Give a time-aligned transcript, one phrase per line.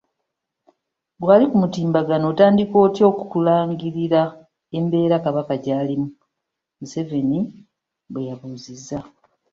[1.17, 4.21] "Ggwe ali ku mutimbagano otandika otya okulangirira
[4.77, 6.09] embeera Kabaka gy'alimu?"
[6.79, 7.39] Museveni
[8.11, 8.99] bwe yabuuzizzza.